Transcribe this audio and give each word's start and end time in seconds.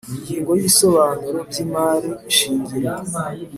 Ingingo 0.17 0.49
y’Ibisobanuro 0.53 1.39
by’ 1.49 1.57
Imari 1.65 2.09
shingiro 2.37 2.91